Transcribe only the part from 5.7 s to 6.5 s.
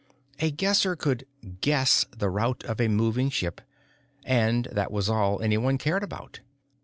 cared about.